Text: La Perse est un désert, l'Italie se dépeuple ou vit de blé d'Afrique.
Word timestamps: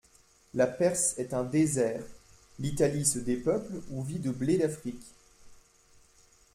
La 0.55 0.65
Perse 0.65 1.13
est 1.19 1.31
un 1.31 1.43
désert, 1.43 2.03
l'Italie 2.57 3.05
se 3.05 3.19
dépeuple 3.19 3.83
ou 3.91 4.01
vit 4.01 4.17
de 4.17 4.31
blé 4.31 4.57
d'Afrique. 4.57 5.13